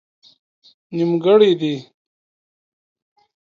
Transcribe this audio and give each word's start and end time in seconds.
نيمګړئ 0.95 1.51
دي 1.61 1.75